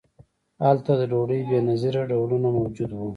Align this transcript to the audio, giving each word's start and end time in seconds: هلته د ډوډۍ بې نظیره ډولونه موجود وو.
هلته 0.65 0.91
د 0.99 1.01
ډوډۍ 1.11 1.39
بې 1.49 1.59
نظیره 1.69 2.01
ډولونه 2.09 2.47
موجود 2.57 2.89
وو. 2.93 3.07